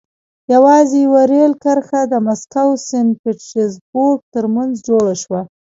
[0.53, 5.41] یوازې یوه رېل کرښه د مسکو سن پټزربورګ ترمنځ جوړه شوه.